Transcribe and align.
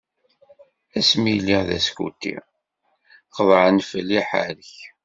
Asmi 0.99 1.33
lliɣ 1.39 1.61
d 1.67 1.69
askuti, 1.77 2.35
qeḍɛen 3.35 3.77
fell-i 3.89 4.19
aḥerrek. 4.21 4.75